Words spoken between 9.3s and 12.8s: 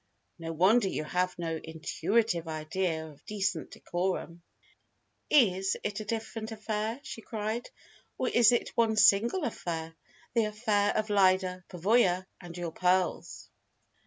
affair the affair of Lyda Pavoya and your